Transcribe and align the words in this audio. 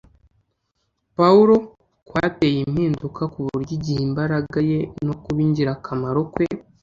Pawulo 1.17 1.55
kwateye 2.07 2.57
impinduka 2.67 3.21
ku 3.33 3.39
buryo 3.47 3.71
igihe 3.77 3.99
imbaraga 4.07 4.57
ye 4.69 4.79
no 5.05 5.13
kuba 5.21 5.39
ingirakamaro 5.47 6.21
kwe 6.33 6.47